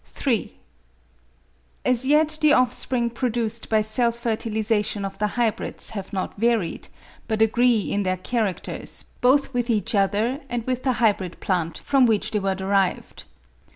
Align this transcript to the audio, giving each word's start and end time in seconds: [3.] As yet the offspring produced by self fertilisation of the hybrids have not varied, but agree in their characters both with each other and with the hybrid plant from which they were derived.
[3.] 0.03 0.51
As 1.85 2.07
yet 2.07 2.39
the 2.41 2.53
offspring 2.53 3.07
produced 3.11 3.69
by 3.69 3.81
self 3.81 4.15
fertilisation 4.15 5.05
of 5.05 5.19
the 5.19 5.27
hybrids 5.37 5.91
have 5.91 6.11
not 6.11 6.35
varied, 6.39 6.87
but 7.27 7.39
agree 7.39 7.81
in 7.81 8.01
their 8.01 8.17
characters 8.17 9.03
both 9.21 9.53
with 9.53 9.69
each 9.69 9.93
other 9.93 10.39
and 10.49 10.65
with 10.65 10.81
the 10.81 10.93
hybrid 10.93 11.39
plant 11.39 11.77
from 11.77 12.07
which 12.07 12.31
they 12.31 12.39
were 12.39 12.55
derived. 12.55 13.25